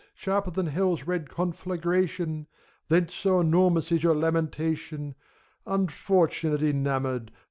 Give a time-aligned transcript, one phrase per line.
[0.15, 2.47] —Sharper than Hell's red conflagration!
[2.89, 5.13] Thence so enormous is your lamentation,
[5.67, 7.29] Unfortunate Enamored!